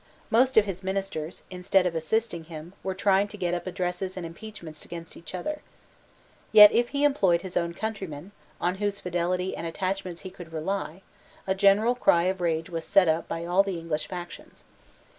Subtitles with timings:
[0.31, 4.25] Most of his ministers, instead of assisting him, were trying to get up addresses and
[4.25, 5.61] impeachments against each other.
[6.51, 11.03] Yet if he employed his own countrymen, on whose fidelity and attachment he could rely,
[11.45, 14.63] a general cry of rage was set up by all the English factions.